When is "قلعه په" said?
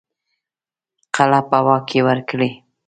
1.15-1.57